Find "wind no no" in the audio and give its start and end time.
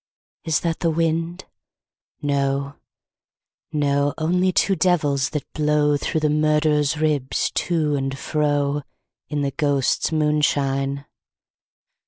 0.89-4.15